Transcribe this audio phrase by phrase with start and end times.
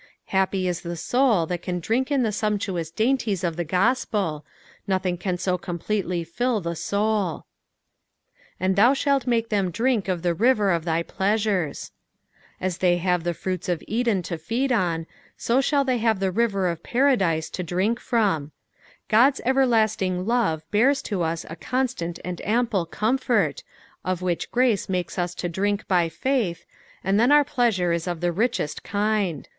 [0.33, 4.43] Happy is the soul that can drink in ths sumptuous dainties of the gospel—
[4.87, 7.45] nothing can so completely fill the soul.
[8.59, 11.91] "And (Aou ihidt make them drink of (he riter "f thy plaaeuret."
[12.67, 15.05] As they have the fruits of Eden to feed on.
[15.37, 18.51] so shall they have the river of Peradifie to drink from.
[19.07, 23.61] God's everlasting love bears to us a constant and ample comfort,
[24.03, 26.65] of vhich grace makes us to drink by faith,
[27.03, 29.47] and then our pleasure is of the richest kind.